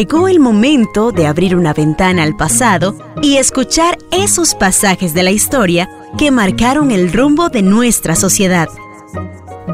llegó 0.00 0.28
el 0.28 0.40
momento 0.40 1.12
de 1.12 1.26
abrir 1.26 1.54
una 1.54 1.74
ventana 1.74 2.22
al 2.22 2.34
pasado 2.34 2.96
y 3.20 3.36
escuchar 3.36 3.98
esos 4.10 4.54
pasajes 4.54 5.12
de 5.12 5.22
la 5.22 5.30
historia 5.30 5.90
que 6.16 6.30
marcaron 6.30 6.90
el 6.90 7.12
rumbo 7.12 7.50
de 7.50 7.60
nuestra 7.60 8.16
sociedad. 8.16 8.66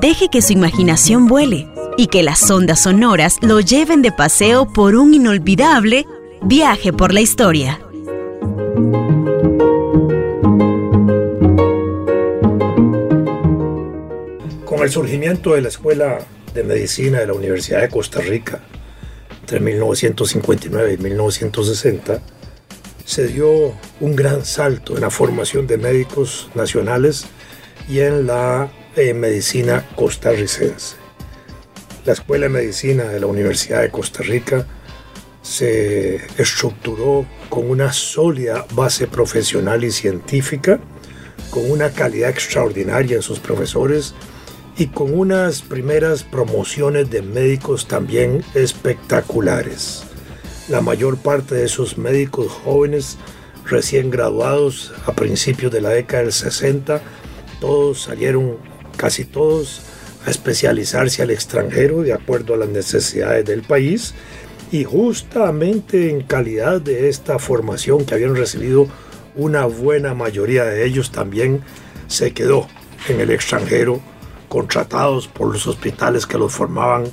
Deje 0.01 0.27
que 0.29 0.43
su 0.43 0.53
imaginación 0.53 1.29
vuele 1.29 1.69
y 1.97 2.09
que 2.09 2.25
las 2.25 2.51
ondas 2.51 2.83
sonoras 2.83 3.37
lo 3.41 3.61
lleven 3.61 4.03
de 4.03 4.11
paseo 4.11 4.67
por 4.73 4.97
un 4.97 5.15
inolvidable 5.15 6.07
viaje 6.43 6.93
por 6.93 7.15
la 7.15 7.21
historia. 7.21 7.79
Con 14.65 14.81
el 14.83 14.91
surgimiento 14.91 15.55
de 15.55 15.63
la 15.63 15.69
Escuela 15.69 16.19
de 16.53 16.65
Medicina 16.65 17.21
de 17.21 17.29
la 17.29 17.35
Universidad 17.35 17.81
de 17.81 17.89
Costa 17.91 18.21
Rica, 18.21 18.61
entre 19.47 19.61
1959 19.61 20.95
y 20.95 20.97
1960, 20.97 22.21
se 23.05 23.29
dio 23.29 23.77
un 24.01 24.17
gran 24.17 24.45
salto 24.45 24.97
en 24.97 25.03
la 25.03 25.11
formación 25.11 25.69
de 25.69 25.79
médicos 25.79 26.51
nacionales 26.57 27.27
y 27.89 28.01
en 28.01 28.27
la 28.27 28.73
eh, 28.97 29.15
medicina 29.15 29.87
costarricense. 29.95 30.97
La 32.05 32.15
Escuela 32.15 32.47
de 32.47 32.55
Medicina 32.55 33.05
de 33.05 33.21
la 33.21 33.29
Universidad 33.29 33.83
de 33.83 33.91
Costa 33.93 34.25
Rica 34.25 34.67
se 35.43 36.17
estructuró 36.39 37.25
con 37.49 37.71
una 37.71 37.93
sólida 37.93 38.67
base 38.73 39.07
profesional 39.07 39.85
y 39.85 39.93
científica, 39.93 40.81
con 41.51 41.71
una 41.71 41.91
calidad 41.91 42.31
extraordinaria 42.31 43.15
en 43.15 43.23
sus 43.23 43.39
profesores 43.39 44.13
y 44.79 44.89
con 44.89 45.19
unas 45.19 45.63
primeras 45.63 46.23
promociones 46.23 47.11
de 47.11 47.23
médicos 47.23 47.89
también 47.89 48.45
espectaculares. 48.55 50.05
La 50.69 50.81
mayor 50.81 51.17
parte 51.17 51.55
de 51.55 51.65
esos 51.65 51.97
médicos 51.97 52.49
jóvenes 52.65 53.17
recién 53.65 54.11
graduados 54.11 54.93
a 55.07 55.13
principios 55.13 55.73
de 55.73 55.81
la 55.81 55.91
década 55.91 56.25
del 56.25 56.33
60, 56.33 57.01
todos 57.61 58.03
salieron, 58.03 58.59
casi 58.97 59.25
todos, 59.25 59.81
a 60.27 60.31
especializarse 60.31 61.23
al 61.23 61.31
extranjero 61.31 62.03
de 62.03 62.13
acuerdo 62.13 62.55
a 62.55 62.59
las 62.59 62.69
necesidades 62.69 63.45
del 63.45 63.63
país 63.63 64.15
y 64.73 64.85
justamente 64.85 66.11
en 66.11 66.23
calidad 66.23 66.81
de 66.81 67.09
esta 67.09 67.39
formación 67.39 68.05
que 68.05 68.15
habían 68.15 68.35
recibido 68.35 68.89
una 69.37 69.67
buena 69.67 70.15
mayoría 70.15 70.65
de 70.65 70.85
ellos 70.85 71.13
también 71.13 71.63
se 72.09 72.33
quedó 72.33 72.67
en 73.09 73.21
el 73.21 73.31
extranjero 73.31 74.01
contratados 74.49 75.29
por 75.29 75.53
los 75.53 75.67
hospitales 75.67 76.27
que 76.27 76.39
los 76.39 76.53
formaban 76.53 77.05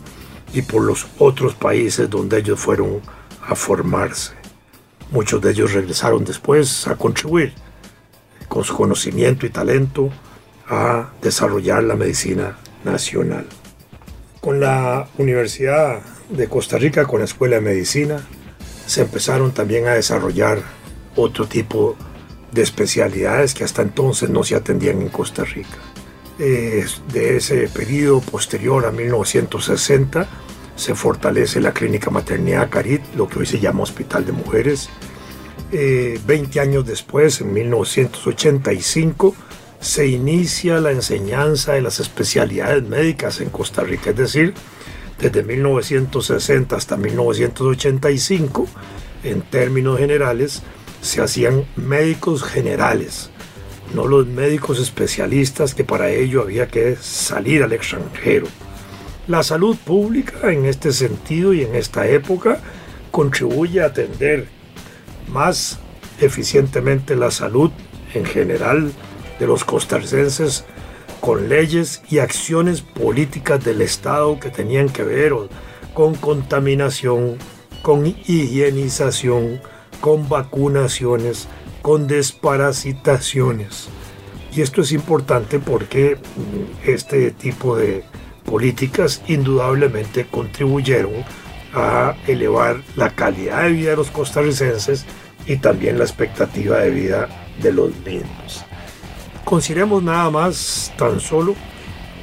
y 0.54 0.62
por 0.62 0.84
los 0.84 1.08
otros 1.18 1.56
países 1.56 2.10
donde 2.10 2.40
ellos 2.40 2.60
fueron 2.60 3.02
a 3.46 3.56
formarse. 3.56 4.34
Muchos 5.12 5.42
de 5.42 5.52
ellos 5.52 5.74
regresaron 5.74 6.24
después 6.24 6.88
a 6.88 6.96
contribuir 6.96 7.54
con 8.48 8.64
su 8.64 8.76
conocimiento 8.76 9.46
y 9.46 9.50
talento 9.50 10.10
a 10.68 11.10
desarrollar 11.22 11.84
la 11.84 11.96
medicina 11.96 12.58
nacional. 12.84 13.46
Con 14.40 14.60
la 14.60 15.08
Universidad 15.18 16.02
de 16.30 16.48
Costa 16.48 16.78
Rica, 16.78 17.06
con 17.06 17.20
la 17.20 17.26
Escuela 17.26 17.56
de 17.56 17.62
Medicina, 17.62 18.22
se 18.86 19.02
empezaron 19.02 19.54
también 19.54 19.88
a 19.88 19.94
desarrollar 19.94 20.62
otro 21.16 21.48
tipo 21.48 21.96
de 22.52 22.62
especialidades 22.62 23.54
que 23.54 23.64
hasta 23.64 23.82
entonces 23.82 24.30
no 24.30 24.44
se 24.44 24.56
atendían 24.56 25.02
en 25.02 25.10
Costa 25.10 25.44
Rica 25.44 25.78
de 26.38 27.38
ese 27.38 27.68
periodo 27.68 28.22
posterior 28.22 28.86
a 28.86 28.92
1960 28.92 30.28
se 30.76 30.96
fortalece 30.96 31.62
la 31.62 31.74
clínica 31.74 32.10
maternidad 32.10 32.70
Carit, 32.70 33.02
lo 33.16 33.28
que 33.28 33.40
hoy 33.40 33.46
se 33.46 33.60
llama 33.60 33.84
Hospital 33.84 34.26
de 34.26 34.32
Mujeres. 34.32 34.90
Eh, 35.72 36.20
20 36.26 36.60
años 36.60 36.86
después, 36.86 37.42
en 37.42 37.54
1985, 37.54 39.36
se 39.80 40.08
inicia 40.08 40.80
la 40.80 40.92
enseñanza 40.92 41.74
de 41.74 41.82
las 41.82 42.00
especialidades 42.00 42.84
médicas 42.84 43.42
en 43.42 43.50
Costa 43.50 43.84
Rica, 43.84 44.12
es 44.12 44.16
decir, 44.16 44.54
desde 45.20 45.44
1960 45.44 46.76
hasta 46.76 46.98
1985, 46.98 48.68
en 49.24 49.42
términos 49.42 50.00
generales, 50.00 50.64
se 51.02 51.22
hacían 51.22 51.66
médicos 51.76 52.44
generales, 52.44 53.30
no 53.94 54.08
los 54.08 54.28
médicos 54.28 54.80
especialistas 54.80 55.76
que 55.76 55.84
para 55.84 56.10
ello 56.10 56.42
había 56.42 56.68
que 56.68 56.96
salir 56.96 57.64
al 57.64 57.74
extranjero. 57.74 58.48
La 59.28 59.44
salud 59.44 59.78
pública 59.78 60.52
en 60.52 60.66
este 60.66 60.92
sentido 60.92 61.54
y 61.54 61.62
en 61.62 61.76
esta 61.76 62.08
época 62.08 62.60
contribuye 63.12 63.82
a 63.82 63.86
atender 63.86 64.48
más 65.30 65.80
eficientemente 66.20 67.16
la 67.16 67.32
salud 67.32 67.72
en 68.14 68.26
general 68.26 68.92
de 69.40 69.48
los 69.48 69.64
costarricenses 69.64 70.66
con 71.22 71.48
leyes 71.48 72.02
y 72.10 72.20
acciones 72.20 72.82
políticas 72.82 73.64
del 73.64 73.82
Estado 73.82 74.40
que 74.40 74.50
tenían 74.50 74.90
que 74.90 75.04
ver 75.04 75.34
con 75.94 76.16
contaminación, 76.16 77.38
con 77.82 78.06
higienización, 78.06 79.62
con 80.02 80.28
vacunaciones, 80.28 81.48
con 81.84 82.08
desparasitaciones. 82.08 83.90
Y 84.56 84.62
esto 84.62 84.82
es 84.82 84.92
importante 84.94 85.60
porque 85.60 86.18
este 86.84 87.30
tipo 87.32 87.76
de 87.76 88.04
políticas 88.46 89.22
indudablemente 89.28 90.26
contribuyeron 90.26 91.14
a 91.74 92.16
elevar 92.26 92.82
la 92.96 93.10
calidad 93.10 93.64
de 93.64 93.72
vida 93.72 93.90
de 93.92 93.98
los 93.98 94.12
costarricenses 94.12 95.06
y 95.46 95.58
también 95.58 95.98
la 95.98 96.06
expectativa 96.06 96.80
de 96.80 96.90
vida 96.90 97.28
de 97.62 97.74
los 97.74 97.96
mismos. 97.98 98.64
Consideremos 99.44 100.02
nada 100.02 100.30
más 100.30 100.94
tan 100.98 101.20
solo 101.20 101.54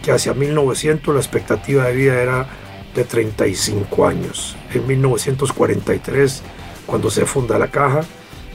que 0.03 0.13
hacia 0.13 0.33
1900 0.33 1.15
la 1.15 1.21
expectativa 1.21 1.85
de 1.85 1.95
vida 1.95 2.23
era 2.23 2.47
de 2.95 3.05
35 3.05 4.07
años. 4.07 4.57
En 4.73 4.87
1943, 4.87 6.43
cuando 6.87 7.11
se 7.11 7.27
funda 7.27 7.59
la 7.59 7.69
caja, 7.69 8.05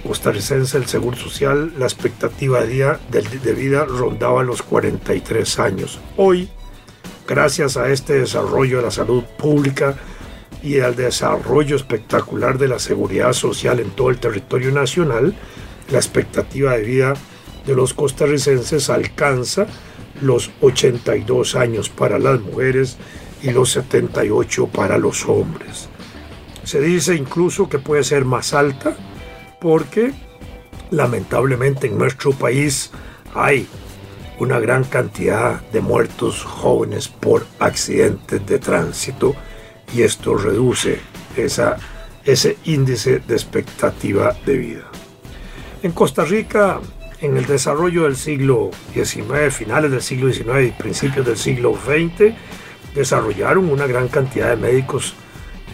costarricense 0.05 0.77
el 0.77 0.85
Seguro 0.85 1.17
Social, 1.17 1.73
la 1.77 1.85
expectativa 1.85 2.63
de 2.63 3.53
vida 3.53 3.85
rondaba 3.85 4.43
los 4.43 4.61
43 4.61 5.59
años. 5.59 5.99
Hoy, 6.15 6.49
gracias 7.27 7.75
a 7.75 7.89
este 7.89 8.19
desarrollo 8.19 8.77
de 8.77 8.83
la 8.83 8.91
salud 8.91 9.23
pública 9.37 9.95
y 10.61 10.79
al 10.79 10.95
desarrollo 10.95 11.75
espectacular 11.75 12.57
de 12.57 12.67
la 12.67 12.79
seguridad 12.79 13.33
social 13.33 13.79
en 13.79 13.91
todo 13.91 14.09
el 14.09 14.19
territorio 14.19 14.71
nacional, 14.71 15.35
la 15.89 15.97
expectativa 15.97 16.73
de 16.77 16.83
vida 16.83 17.13
de 17.65 17.75
los 17.75 17.93
costarricenses 17.93 18.89
alcanza 18.89 19.65
los 20.21 20.51
82 20.61 21.55
años 21.55 21.89
para 21.89 22.19
las 22.19 22.39
mujeres 22.39 22.97
y 23.41 23.51
los 23.51 23.71
78 23.71 24.67
para 24.67 24.97
los 24.97 25.25
hombres. 25.25 25.89
Se 26.63 26.79
dice 26.79 27.15
incluso 27.15 27.69
que 27.69 27.79
puede 27.79 28.03
ser 28.03 28.25
más 28.25 28.53
alta 28.53 28.95
porque 29.65 30.13
lamentablemente 30.91 31.87
en 31.87 31.97
nuestro 31.97 32.33
país 32.33 32.91
hay 33.33 33.67
una 34.37 34.59
gran 34.59 34.83
cantidad 34.83 35.59
de 35.71 35.81
muertos 35.81 36.43
jóvenes 36.43 37.07
por 37.07 37.47
accidentes 37.57 38.45
de 38.45 38.59
tránsito 38.59 39.35
y 39.91 40.03
esto 40.03 40.35
reduce 40.35 40.99
esa, 41.35 41.77
ese 42.23 42.57
índice 42.65 43.23
de 43.27 43.33
expectativa 43.33 44.35
de 44.45 44.55
vida. 44.55 44.83
En 45.81 45.93
Costa 45.93 46.23
Rica, 46.25 46.79
en 47.19 47.35
el 47.35 47.47
desarrollo 47.47 48.03
del 48.03 48.17
siglo 48.17 48.69
XIX, 48.93 49.51
finales 49.51 49.89
del 49.89 50.03
siglo 50.03 50.31
XIX 50.31 50.67
y 50.67 50.79
principios 50.79 51.25
del 51.25 51.37
siglo 51.37 51.73
XX, 51.73 52.35
desarrollaron 52.93 53.71
una 53.71 53.87
gran 53.87 54.09
cantidad 54.09 54.49
de 54.49 54.57
médicos 54.57 55.15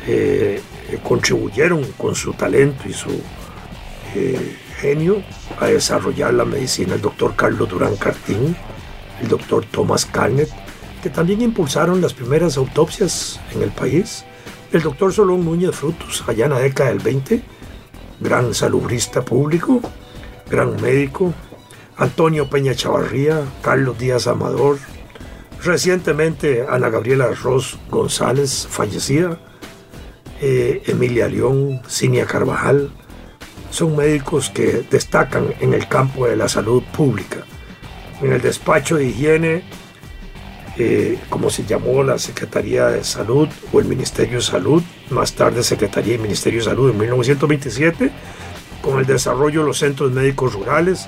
eh, 0.08 0.62
que 0.90 0.98
contribuyeron 1.00 1.84
con 1.98 2.16
su 2.16 2.32
talento 2.32 2.88
y 2.88 2.94
su 2.94 3.22
eh, 4.16 4.58
genio 4.78 5.24
a 5.60 5.68
desarrollar 5.68 6.34
la 6.34 6.46
medicina, 6.46 6.96
el 6.96 7.02
doctor 7.02 7.36
Carlos 7.36 7.70
Durán 7.70 7.96
Cartín, 7.96 8.56
el 9.22 9.28
doctor 9.28 9.66
Thomas 9.66 10.06
Carnet, 10.06 10.50
que 11.02 11.10
también 11.10 11.42
impulsaron 11.42 12.02
las 12.02 12.14
primeras 12.14 12.58
autopsias 12.58 13.40
en 13.54 13.64
el 13.64 13.72
país, 13.72 14.26
el 14.72 14.82
doctor 14.82 15.14
Solón 15.14 15.46
Núñez 15.46 15.76
Frutos, 15.76 16.24
allá 16.28 16.46
en 16.46 16.52
la 16.52 16.60
década 16.60 16.90
del 16.90 17.00
20, 17.00 17.42
gran 18.20 18.54
salubrista 18.54 19.24
público, 19.24 19.82
gran 20.50 20.80
médico, 20.82 21.34
Antonio 21.98 22.50
Peña 22.50 22.74
Chavarría, 22.76 23.44
Carlos 23.62 23.98
Díaz 23.98 24.28
Amador, 24.28 24.78
recientemente 25.64 26.66
Ana 26.68 26.90
Gabriela 26.90 27.28
Ross 27.28 27.78
González, 27.90 28.68
fallecida, 28.70 29.40
eh, 30.42 30.82
Emilia 30.88 31.28
León, 31.28 31.82
Cinia 31.88 32.26
Carvajal, 32.26 32.92
son 33.72 33.96
médicos 33.96 34.52
que 34.52 34.84
destacan 34.90 35.54
en 35.60 35.74
el 35.74 35.88
campo 35.88 36.28
de 36.28 36.36
la 36.36 36.48
salud 36.48 36.84
pública. 36.96 37.46
En 38.22 38.32
el 38.32 38.42
despacho 38.42 38.98
de 38.98 39.08
higiene 39.08 39.64
eh, 40.78 41.20
como 41.30 41.50
se 41.50 41.66
llamó 41.66 42.02
la 42.02 42.18
Secretaría 42.18 42.88
de 42.88 43.04
Salud 43.04 43.50
o 43.74 43.80
el 43.80 43.86
Ministerio 43.86 44.36
de 44.36 44.42
Salud, 44.42 44.82
más 45.10 45.34
tarde 45.34 45.64
Secretaría 45.64 46.16
y 46.16 46.18
Ministerio 46.18 46.60
de 46.60 46.66
Salud 46.66 46.92
en 46.92 46.98
1927, 46.98 48.10
con 48.82 48.98
el 48.98 49.06
desarrollo 49.06 49.62
de 49.62 49.68
los 49.68 49.80
centros 49.80 50.12
médicos 50.14 50.54
rurales, 50.54 51.08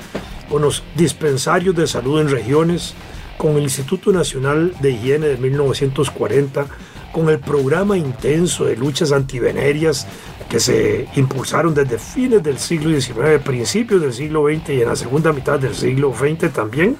con 0.50 0.62
los 0.62 0.83
dispensarios 0.95 1.75
de 1.75 1.88
salud 1.88 2.19
en 2.19 2.30
regiones, 2.30 2.94
con 3.38 3.56
el 3.56 3.63
Instituto 3.63 4.12
Nacional 4.12 4.74
de 4.81 4.92
Higiene 4.92 5.27
de 5.27 5.38
1940, 5.38 6.68
con 7.13 7.30
el 7.30 7.39
programa 7.39 7.95
intenso 7.95 8.65
de 8.65 8.75
luchas 8.75 9.13
antivenerias 9.13 10.06
que 10.50 10.60
se 10.60 11.07
impulsaron 11.15 11.74
desde 11.74 11.98
fines 11.98 12.44
del 12.44 12.57
siglo 12.57 13.00
XIX, 13.00 13.42
principios 13.44 14.01
del 14.01 14.12
siglo 14.12 14.45
XX 14.48 14.69
y 14.69 14.81
en 14.81 14.89
la 14.89 14.95
segunda 14.95 15.31
mitad 15.31 15.60
del 15.60 15.75
siglo 15.75 16.13
XX 16.13 16.51
también, 16.51 16.98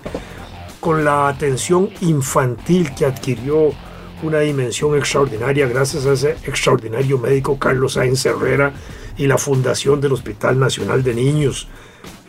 con 0.80 1.04
la 1.04 1.28
atención 1.28 1.90
infantil 2.02 2.94
que 2.94 3.06
adquirió 3.06 3.72
una 4.22 4.40
dimensión 4.40 4.96
extraordinaria 4.96 5.68
gracias 5.68 6.06
a 6.06 6.14
ese 6.14 6.32
extraordinario 6.46 7.18
médico 7.18 7.58
Carlos 7.58 7.94
Sainz 7.94 8.26
Herrera 8.26 8.72
y 9.18 9.28
la 9.28 9.38
fundación 9.38 10.00
del 10.00 10.14
Hospital 10.14 10.60
Nacional 10.60 11.04
de 11.04 11.14
Niños, 11.14 11.68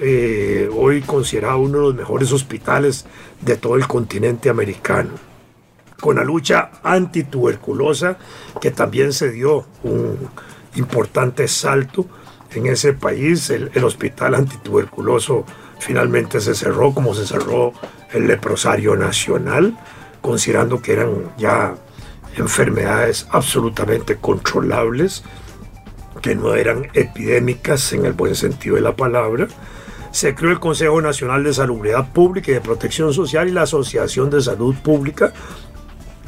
eh, 0.01 0.69
hoy 0.75 1.03
considerado 1.03 1.59
uno 1.59 1.79
de 1.79 1.85
los 1.85 1.95
mejores 1.95 2.33
hospitales 2.33 3.05
de 3.43 3.57
todo 3.57 3.77
el 3.77 3.87
continente 3.87 4.49
americano. 4.49 5.34
Con 6.05 6.17
la 6.17 6.23
lucha 6.23 6.69
antituberculosa, 6.83 8.19
que 8.61 8.71
también 8.71 9.15
se 9.15 9.31
dio 9.31 9.65
un 9.85 10.19
importante 10.75 11.49
salto 11.49 12.05
en 12.53 12.67
ese 12.67 12.93
país, 12.93 13.49
el, 13.49 13.83
hospital 13.83 14.35
antituberculoso 14.35 15.47
finalmente 15.79 16.43
se 16.43 16.55
cerró 16.55 16.93
como 16.93 17.15
se 17.15 17.27
cerró 17.27 17.73
el 18.13 18.27
leprosario 18.27 18.97
nacional, 18.97 19.79
considerando 20.21 20.83
que 20.83 20.93
eran 20.93 21.33
ya 21.39 21.75
enfermedades 22.37 23.27
absolutamente 23.31 24.17
controlables, 24.17 25.25
que 26.21 26.35
no 26.35 26.55
eran 26.55 26.87
epidémicas 26.93 27.95
en 27.95 28.05
el 28.05 28.13
buen 28.13 28.35
sentido 28.35 28.77
de 28.77 28.83
la 28.83 28.95
palabra. 28.95 29.47
Se 30.11 30.35
creó 30.35 30.51
el 30.51 30.61
Consejo 30.61 31.01
Nacional 31.01 31.43
de 31.45 31.55
Salubridad 31.55 32.13
Pública 32.13 32.51
y 32.51 32.55
de 32.55 32.61
Protección 32.61 33.15
Social 33.15 33.49
y 33.49 33.53
la 33.53 33.63
Asociación 33.63 34.29
de 34.29 34.43
Salud 34.43 34.75
Pública 34.75 35.33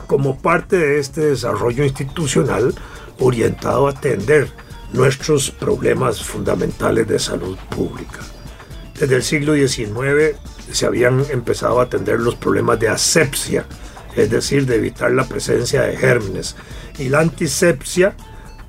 como 0.06 0.38
parte 0.38 0.76
de 0.76 0.98
este 0.98 1.20
desarrollo 1.22 1.84
institucional 1.84 2.74
orientado 3.18 3.86
a 3.86 3.90
atender 3.90 4.48
nuestros 4.92 5.50
problemas 5.50 6.22
fundamentales 6.22 7.08
de 7.08 7.18
salud 7.18 7.56
pública. 7.70 8.20
Desde 8.98 9.16
el 9.16 9.22
siglo 9.22 9.54
XIX 9.54 10.36
se 10.72 10.86
habían 10.86 11.24
empezado 11.30 11.80
a 11.80 11.84
atender 11.84 12.20
los 12.20 12.34
problemas 12.34 12.80
de 12.80 12.88
asepsia, 12.88 13.66
es 14.14 14.30
decir, 14.30 14.66
de 14.66 14.76
evitar 14.76 15.12
la 15.12 15.28
presencia 15.28 15.82
de 15.82 15.96
gérmenes, 15.96 16.56
y 16.98 17.08
la 17.08 17.20
antisepsia 17.20 18.16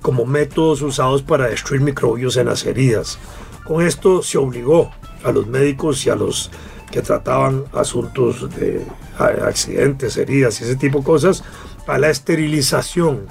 como 0.01 0.25
métodos 0.25 0.81
usados 0.81 1.21
para 1.21 1.47
destruir 1.47 1.81
microbios 1.81 2.37
en 2.37 2.47
las 2.47 2.65
heridas. 2.65 3.17
Con 3.63 3.85
esto 3.85 4.21
se 4.21 4.37
obligó 4.37 4.91
a 5.23 5.31
los 5.31 5.47
médicos 5.47 6.05
y 6.05 6.09
a 6.09 6.15
los 6.15 6.51
que 6.91 7.01
trataban 7.01 7.65
asuntos 7.73 8.49
de 8.55 8.85
accidentes, 9.19 10.17
heridas 10.17 10.61
y 10.61 10.63
ese 10.63 10.75
tipo 10.75 10.99
de 10.99 11.05
cosas 11.05 11.43
a 11.87 11.97
la 11.97 12.09
esterilización, 12.09 13.27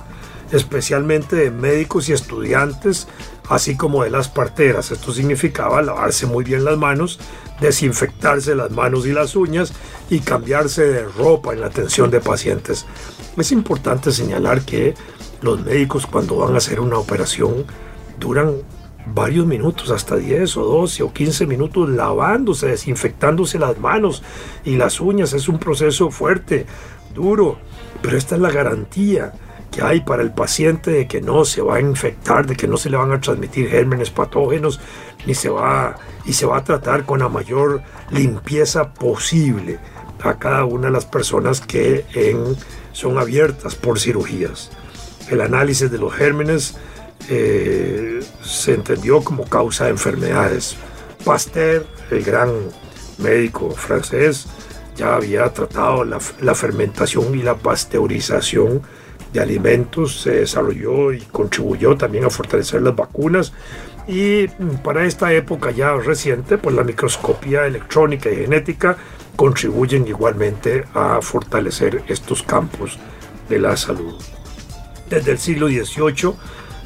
especialmente 0.53 1.37
de 1.37 1.51
médicos 1.51 2.09
y 2.09 2.13
estudiantes 2.13 3.09
así 3.49 3.77
como 3.77 4.05
de 4.05 4.11
las 4.11 4.29
parteras. 4.29 4.91
Esto 4.91 5.13
significaba 5.13 5.83
lavarse 5.83 6.27
muy 6.27 6.45
bien 6.45 6.65
las 6.65 6.77
manos, 6.77 7.19
desinfectarse 7.61 8.55
las 8.55 8.71
manos 8.71 9.07
y 9.07 9.13
las 9.13 9.37
uñas 9.37 9.73
y 10.11 10.21
cambiarse 10.21 10.85
de 10.85 11.05
ropa 11.05 11.53
en 11.53 11.61
la 11.61 11.67
atención 11.67 12.11
de 12.11 12.21
pacientes. 12.21 12.87
Es 13.37 13.53
importante 13.53 14.13
señalar 14.13 14.63
que 14.63 14.95
los 15.43 15.65
médicos 15.65 16.07
cuando 16.07 16.37
van 16.37 16.55
a 16.55 16.59
hacer 16.59 16.81
una 16.81 16.99
operación 16.99 17.65
duran 18.19 18.55
varios 19.07 19.47
minutos, 19.47 19.91
hasta 19.91 20.17
10 20.17 20.57
o 20.57 20.65
12 20.65 21.03
o 21.03 21.13
15 21.13 21.47
minutos 21.47 21.89
lavándose, 21.89 22.69
desinfectándose 22.69 23.59
las 23.59 23.79
manos 23.79 24.23
y 24.65 24.77
las 24.77 25.01
uñas. 25.01 25.33
Es 25.33 25.49
un 25.49 25.59
proceso 25.59 26.11
fuerte, 26.11 26.67
duro, 27.15 27.59
pero 28.03 28.17
esta 28.17 28.35
es 28.35 28.41
la 28.41 28.51
garantía 28.51 29.33
que 29.71 29.83
hay 29.83 30.01
para 30.01 30.23
el 30.23 30.33
paciente 30.33 30.91
de 30.91 31.07
que 31.07 31.21
no 31.21 31.45
se 31.45 31.61
va 31.61 31.77
a 31.77 31.81
infectar, 31.81 32.47
de 32.47 32.57
que 32.57 32.67
no 32.67 32.77
se 32.77 32.91
le 32.91 32.97
van 32.97 33.13
a 33.13 33.21
transmitir 33.21 33.69
gérmenes 33.69 34.11
patógenos, 34.11 34.81
ni 35.27 35.35
se 35.35 35.49
va 35.49 35.97
y 36.25 36.33
se 36.33 36.47
va 36.47 36.59
a 36.59 36.65
tratar 36.65 37.05
con 37.05 37.21
la 37.21 37.29
mayor 37.29 37.83
limpieza 38.11 38.93
posible 38.93 39.79
a 40.23 40.39
cada 40.39 40.65
una 40.65 40.87
de 40.87 40.93
las 40.93 41.05
personas 41.05 41.61
que 41.61 42.05
son 42.93 43.19
abiertas 43.19 43.75
por 43.75 44.01
cirugías. 44.01 44.71
El 45.31 45.41
análisis 45.41 45.91
de 45.91 45.99
los 45.99 46.13
gérmenes 46.15 46.77
eh, 47.29 48.21
se 48.43 48.75
entendió 48.75 49.23
como 49.23 49.45
causa 49.45 49.85
de 49.85 49.91
enfermedades. 49.91 50.77
Pasteur, 51.25 51.87
el 52.11 52.23
gran 52.23 52.51
médico 53.19 53.71
francés, 53.71 54.47
ya 54.97 55.17
había 55.17 55.53
tratado 55.53 56.05
la, 56.05 56.19
la 56.41 56.55
fermentación 56.55 57.35
y 57.39 57.43
la 57.43 57.57
pasteurización 57.57 58.83
de 59.33 59.41
alimentos 59.41 60.23
se 60.23 60.31
desarrolló 60.31 61.13
y 61.13 61.21
contribuyó 61.21 61.97
también 61.97 62.25
a 62.25 62.31
fortalecer 62.31 62.83
las 62.83 62.97
vacunas. 62.97 63.53
Y 64.09 64.47
para 64.85 65.05
esta 65.05 65.33
época 65.33 65.73
ya 65.73 65.95
reciente, 65.95 66.59
pues 66.59 66.75
la 66.75 66.85
microscopía 66.85 67.67
electrónica 67.67 68.31
y 68.31 68.37
genética 68.37 68.97
contribuyen 69.35 70.07
igualmente 70.07 70.85
a 70.95 71.21
fortalecer 71.21 72.03
estos 72.09 72.43
campos 72.43 72.99
de 73.49 73.59
la 73.59 73.77
salud. 73.77 74.15
Desde 75.11 75.33
el 75.33 75.39
siglo 75.39 75.69
XVIII, 75.69 76.35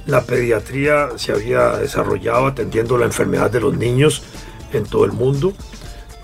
la 0.06 0.22
pediatría 0.22 1.10
se 1.16 1.32
había 1.32 1.76
desarrollado 1.76 2.46
atendiendo 2.46 2.98
la 2.98 3.06
enfermedad 3.06 3.50
de 3.50 3.60
los 3.60 3.76
niños 3.76 4.22
en 4.72 4.84
todo 4.84 5.04
el 5.04 5.12
mundo. 5.12 5.52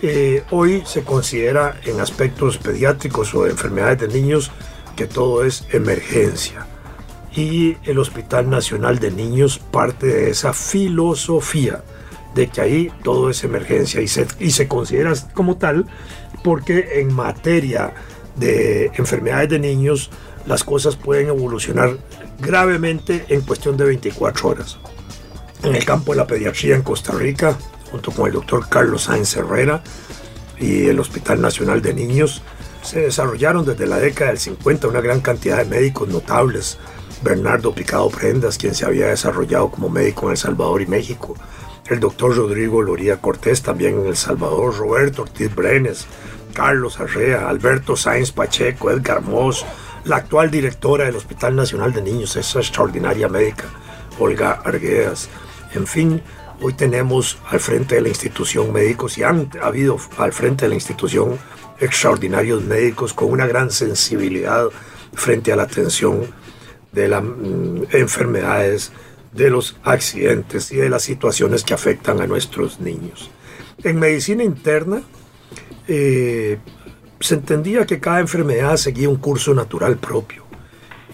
Eh, 0.03 0.45
hoy 0.51 0.83
se 0.85 1.03
considera 1.03 1.81
en 1.85 2.01
aspectos 2.01 2.59
pediátricos 2.59 3.35
o 3.35 3.45
de 3.45 3.51
enfermedades 3.51 4.01
de 4.01 4.09
niños 4.09 4.51
que 4.95 5.07
todo 5.07 5.45
es 5.45 5.65
emergencia. 5.73 6.67
Y 7.35 7.77
el 7.85 7.99
Hospital 7.99 8.49
Nacional 8.49 8.99
de 8.99 9.11
Niños 9.11 9.59
parte 9.59 10.07
de 10.07 10.31
esa 10.31 10.53
filosofía 10.53 11.83
de 12.35 12.49
que 12.49 12.61
ahí 12.61 12.93
todo 13.03 13.31
es 13.31 13.45
emergencia 13.45 14.01
y 14.01 14.09
se, 14.09 14.27
y 14.39 14.51
se 14.51 14.69
considera 14.69 15.13
como 15.35 15.57
tal 15.57 15.87
porque 16.43 17.01
en 17.01 17.13
materia 17.13 17.93
de 18.37 18.91
enfermedades 18.95 19.49
de 19.49 19.59
niños 19.59 20.11
las 20.47 20.63
cosas 20.63 20.97
pueden 20.97 21.29
evolucionar 21.29 21.97
gravemente 22.39 23.25
en 23.29 23.43
cuestión 23.43 23.77
de 23.77 23.85
24 23.85 24.49
horas. 24.49 24.79
En 25.63 25.75
el 25.75 25.85
campo 25.85 26.13
de 26.13 26.19
la 26.19 26.27
pediatría 26.27 26.77
en 26.77 26.83
Costa 26.83 27.13
Rica, 27.13 27.57
junto 27.91 28.11
con 28.13 28.27
el 28.27 28.35
doctor 28.35 28.69
Carlos 28.69 29.05
Sáenz 29.05 29.37
Herrera 29.37 29.83
y 30.59 30.87
el 30.87 31.01
Hospital 31.01 31.41
Nacional 31.41 31.83
de 31.83 31.95
Niños, 31.95 32.43
se 32.83 33.01
desarrollaron 33.01 33.65
desde 33.65 33.87
la 33.87 33.99
década 33.99 34.31
del 34.31 34.39
50 34.39 34.89
una 34.89 35.01
gran 35.01 35.21
cantidad 35.21 35.59
de 35.59 35.65
médicos 35.65 36.09
notables. 36.09 36.79
Bernardo 37.23 37.75
Picado 37.75 38.09
Prendas, 38.11 38.59
quien 38.59 38.75
se 38.75 38.85
había 38.85 39.09
desarrollado 39.09 39.71
como 39.71 39.89
médico 39.89 40.27
en 40.27 40.33
El 40.33 40.37
Salvador 40.37 40.83
y 40.83 40.87
México. 40.87 41.35
El 41.89 42.01
doctor 42.01 42.37
Rodrigo 42.37 42.83
Loría 42.83 43.21
Cortés, 43.21 43.63
también 43.63 44.01
en 44.01 44.07
El 44.07 44.17
Salvador. 44.17 44.77
Roberto 44.77 45.23
Ortiz 45.23 45.55
Brenes. 45.55 46.07
Carlos 46.53 47.01
Arrea. 47.01 47.49
Alberto 47.49 47.97
Sáenz 47.97 48.33
Pacheco. 48.33 48.91
Edgar 48.91 49.23
Moss. 49.23 49.65
La 50.07 50.19
actual 50.19 50.53
directora 50.53 51.07
del 51.07 51.17
Hospital 51.17 51.57
Nacional 51.57 51.93
de 51.93 52.01
Niños, 52.01 52.37
esa 52.37 52.61
extraordinaria 52.61 53.29
médica. 53.29 53.65
Olga 54.21 54.53
Arguedas. 54.65 55.29
En 55.75 55.85
fin, 55.85 56.23
hoy 56.61 56.75
tenemos 56.75 57.39
al 57.51 57.59
frente 57.59 57.97
de 57.97 58.03
la 58.03 58.09
institución 58.11 58.73
médicos 58.73 59.19
y 59.19 59.25
han 59.25 59.51
habido 59.61 59.99
al 60.17 60.33
frente 60.33 60.67
de 60.67 60.69
la 60.69 60.75
institución 60.77 61.37
extraordinarios 61.81 62.63
médicos 62.63 63.13
con 63.15 63.33
una 63.33 63.49
gran 63.49 63.73
sensibilidad 63.73 64.67
frente 65.13 65.53
a 65.53 65.57
la 65.57 65.65
atención 65.65 66.33
de 66.93 67.09
las 67.09 67.25
mm, 67.25 67.87
enfermedades, 67.91 68.93
de 69.33 69.51
los 69.51 69.77
accidentes 69.83 70.71
y 70.71 70.77
de 70.77 70.89
las 70.89 71.03
situaciones 71.03 71.65
que 71.65 71.75
afectan 71.75 72.21
a 72.21 72.29
nuestros 72.29 72.79
niños. 72.79 73.29
En 73.83 73.99
medicina 73.99 74.45
interna 74.45 75.03
eh, 75.89 76.59
se 77.21 77.35
entendía 77.35 77.87
que 77.87 78.01
cada 78.01 78.21
enfermedad 78.21 78.77
seguía 78.77 79.09
un 79.09 79.17
curso 79.17 79.55
natural 79.55 79.97
propio, 79.97 80.45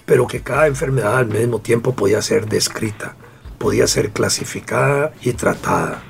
pero 0.05 0.27
que 0.27 0.43
cada 0.43 0.67
enfermedad 0.67 1.17
al 1.17 1.27
mismo 1.27 1.61
tiempo 1.61 1.95
podía 1.95 2.21
ser 2.23 2.47
descrita, 2.47 3.17
podía 3.59 3.87
ser 3.87 4.11
clasificada 4.11 5.13
y 5.23 5.33
tratada. 5.33 6.03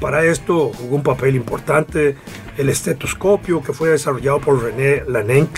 Para 0.00 0.24
esto 0.24 0.72
jugó 0.74 0.96
un 0.96 1.02
papel 1.02 1.36
importante 1.36 2.16
el 2.56 2.68
estetoscopio 2.68 3.62
que 3.62 3.72
fue 3.72 3.90
desarrollado 3.90 4.40
por 4.40 4.62
René 4.62 5.04
Lanenck 5.06 5.50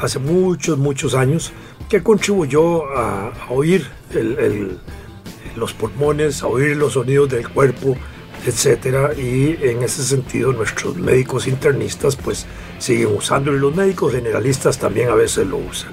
hace 0.00 0.18
muchos, 0.18 0.78
muchos 0.78 1.14
años, 1.14 1.52
que 1.88 2.02
contribuyó 2.02 2.84
a, 2.96 3.32
oír 3.48 3.86
los 5.54 5.72
pulmones, 5.72 6.42
a 6.42 6.48
oír 6.48 6.76
los 6.76 6.94
sonidos 6.94 7.30
del 7.30 7.48
cuerpo 7.48 7.96
etcétera 8.50 9.12
y 9.14 9.56
en 9.60 9.82
ese 9.82 10.02
sentido 10.02 10.52
nuestros 10.52 10.96
médicos 10.96 11.46
internistas 11.46 12.16
pues 12.16 12.46
siguen 12.78 13.14
usándolo 13.16 13.56
y 13.56 13.60
los 13.60 13.74
médicos 13.74 14.12
generalistas 14.12 14.78
también 14.78 15.08
a 15.08 15.14
veces 15.14 15.46
lo 15.46 15.58
usan. 15.58 15.92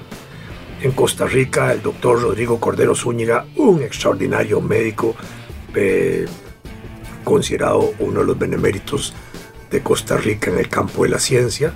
En 0.82 0.92
Costa 0.92 1.26
Rica 1.26 1.72
el 1.72 1.82
doctor 1.82 2.20
Rodrigo 2.20 2.60
Cordero 2.60 2.94
Zúñiga, 2.94 3.46
un 3.56 3.82
extraordinario 3.82 4.60
médico 4.60 5.14
eh, 5.74 6.26
considerado 7.24 7.94
uno 7.98 8.20
de 8.20 8.26
los 8.26 8.38
beneméritos 8.38 9.14
de 9.70 9.82
Costa 9.82 10.16
Rica 10.16 10.50
en 10.50 10.58
el 10.58 10.68
campo 10.68 11.04
de 11.04 11.10
la 11.10 11.18
ciencia, 11.18 11.72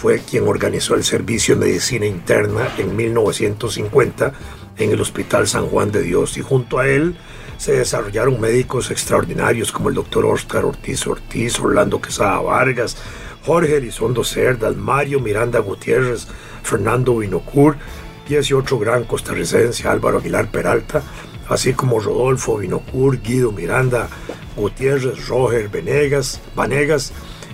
fue 0.00 0.18
quien 0.20 0.48
organizó 0.48 0.94
el 0.94 1.04
servicio 1.04 1.54
de 1.54 1.66
medicina 1.66 2.06
interna 2.06 2.68
en 2.78 2.96
1950 2.96 4.32
en 4.78 4.92
el 4.92 5.00
Hospital 5.02 5.46
San 5.46 5.66
Juan 5.66 5.92
de 5.92 6.02
Dios. 6.02 6.38
Y 6.38 6.40
junto 6.40 6.78
a 6.78 6.88
él 6.88 7.16
se 7.58 7.72
desarrollaron 7.72 8.40
médicos 8.40 8.90
extraordinarios 8.90 9.70
como 9.72 9.90
el 9.90 9.94
doctor 9.94 10.24
Oscar 10.24 10.64
Ortiz 10.64 11.06
Ortiz, 11.06 11.60
Orlando 11.60 12.00
Quesada 12.00 12.40
Vargas, 12.40 12.96
Jorge 13.44 13.76
Elizondo 13.76 14.24
Cerdas, 14.24 14.74
Mario 14.74 15.20
Miranda 15.20 15.58
Gutiérrez, 15.58 16.26
Fernando 16.62 17.12
ese 17.22 18.54
otro 18.54 18.78
gran 18.78 19.04
costarricense 19.04 19.86
Álvaro 19.86 20.18
Aguilar 20.18 20.50
Peralta, 20.50 21.02
así 21.50 21.74
como 21.74 22.00
Rodolfo 22.00 22.56
Vinocur, 22.56 23.20
Guido 23.20 23.52
Miranda 23.52 24.08
Gutiérrez, 24.56 25.28
Roger 25.28 25.68
Venegas, 25.68 26.40
Vanegas, 26.54 27.12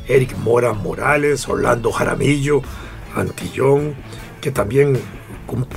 Eric 0.09 0.37
Mora 0.39 0.73
Morales, 0.73 1.49
Orlando 1.49 1.93
Jaramillo, 1.93 2.63
Antillón, 3.15 3.95
que 4.41 4.51
también 4.51 4.99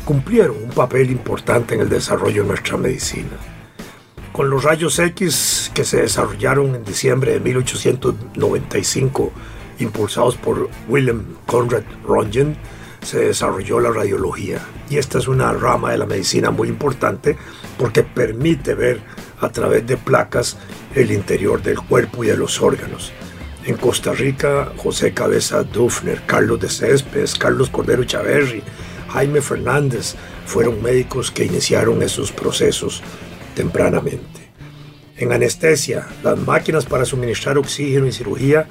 cumplieron 0.05 0.57
un 0.63 0.69
papel 0.71 1.11
importante 1.11 1.75
en 1.75 1.81
el 1.81 1.89
desarrollo 1.89 2.41
de 2.41 2.47
nuestra 2.47 2.77
medicina 2.77 3.37
con 4.39 4.49
los 4.49 4.63
rayos 4.63 4.97
X 4.99 5.69
que 5.73 5.83
se 5.83 6.01
desarrollaron 6.01 6.73
en 6.73 6.85
diciembre 6.85 7.33
de 7.33 7.41
1895, 7.41 9.33
impulsados 9.79 10.37
por 10.37 10.69
William 10.87 11.35
Conrad 11.45 11.83
Röntgen, 12.07 12.55
se 13.01 13.19
desarrolló 13.19 13.81
la 13.81 13.91
radiología. 13.91 14.61
Y 14.89 14.97
esta 14.97 15.17
es 15.17 15.27
una 15.27 15.51
rama 15.51 15.91
de 15.91 15.97
la 15.97 16.05
medicina 16.05 16.51
muy 16.51 16.69
importante 16.69 17.35
porque 17.77 18.03
permite 18.03 18.75
ver 18.75 19.01
a 19.41 19.49
través 19.49 19.85
de 19.85 19.97
placas 19.97 20.55
el 20.95 21.11
interior 21.11 21.61
del 21.61 21.81
cuerpo 21.81 22.23
y 22.23 22.27
de 22.27 22.37
los 22.37 22.61
órganos. 22.61 23.11
En 23.65 23.77
Costa 23.77 24.13
Rica, 24.13 24.71
José 24.77 25.13
Cabeza 25.13 25.63
Dufner, 25.63 26.21
Carlos 26.25 26.59
de 26.59 26.69
Céspedes, 26.69 27.35
Carlos 27.35 27.69
Cordero 27.69 28.03
Chaverri, 28.03 28.63
Jaime 29.09 29.41
Fernández 29.41 30.15
fueron 30.45 30.81
médicos 30.81 31.31
que 31.31 31.45
iniciaron 31.45 32.01
esos 32.01 32.31
procesos 32.31 33.01
tempranamente. 33.55 34.49
En 35.17 35.33
anestesia, 35.33 36.07
las 36.23 36.39
máquinas 36.39 36.85
para 36.85 37.05
suministrar 37.05 37.57
oxígeno 37.57 38.07
y 38.07 38.11
cirugía, 38.11 38.67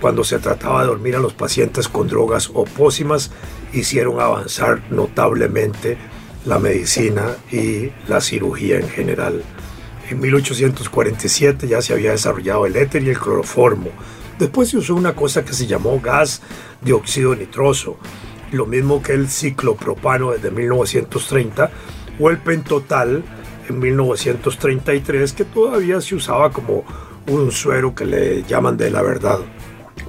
cuando 0.00 0.24
se 0.24 0.38
trataba 0.38 0.80
de 0.80 0.86
dormir 0.86 1.16
a 1.16 1.20
los 1.20 1.34
pacientes 1.34 1.86
con 1.86 2.08
drogas 2.08 2.50
o 2.54 2.64
hicieron 3.72 4.20
avanzar 4.20 4.82
notablemente 4.90 5.98
la 6.46 6.58
medicina 6.58 7.36
y 7.52 7.90
la 8.08 8.20
cirugía 8.22 8.76
en 8.76 8.88
general. 8.88 9.42
En 10.10 10.18
1847 10.18 11.68
ya 11.68 11.80
se 11.80 11.92
había 11.92 12.10
desarrollado 12.10 12.66
el 12.66 12.74
éter 12.74 13.04
y 13.04 13.10
el 13.10 13.18
cloroformo. 13.18 13.90
Después 14.40 14.68
se 14.68 14.78
usó 14.78 14.96
una 14.96 15.14
cosa 15.14 15.44
que 15.44 15.52
se 15.52 15.68
llamó 15.68 16.00
gas 16.00 16.42
de 16.80 16.92
óxido 16.92 17.36
nitroso, 17.36 17.96
lo 18.50 18.66
mismo 18.66 19.00
que 19.02 19.12
el 19.12 19.28
ciclopropano 19.28 20.32
desde 20.32 20.50
1930 20.50 21.70
o 22.18 22.28
el 22.28 22.38
pentotal 22.38 23.22
en 23.68 23.78
1933 23.78 25.32
que 25.32 25.44
todavía 25.44 26.00
se 26.00 26.16
usaba 26.16 26.50
como 26.50 26.82
un 27.28 27.52
suero 27.52 27.94
que 27.94 28.04
le 28.04 28.42
llaman 28.42 28.76
de 28.76 28.90
la 28.90 29.02
verdad, 29.02 29.38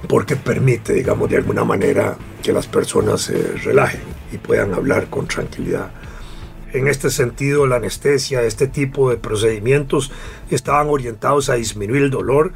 porque 0.08 0.34
permite, 0.34 0.94
digamos, 0.94 1.30
de 1.30 1.36
alguna 1.36 1.62
manera 1.62 2.16
que 2.42 2.52
las 2.52 2.66
personas 2.66 3.20
se 3.20 3.40
relajen 3.62 4.02
y 4.32 4.38
puedan 4.38 4.74
hablar 4.74 5.06
con 5.08 5.28
tranquilidad. 5.28 5.92
En 6.72 6.88
este 6.88 7.10
sentido, 7.10 7.66
la 7.66 7.76
anestesia, 7.76 8.42
este 8.42 8.66
tipo 8.66 9.10
de 9.10 9.18
procedimientos 9.18 10.10
estaban 10.50 10.88
orientados 10.88 11.50
a 11.50 11.54
disminuir 11.54 12.02
el 12.02 12.10
dolor 12.10 12.54